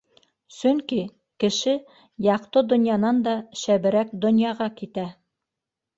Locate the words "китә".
4.81-5.09